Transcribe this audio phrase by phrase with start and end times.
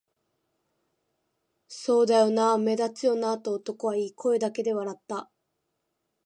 [1.67, 5.29] 「そうだよな、目立つよな」と男は言い、声だけで笑った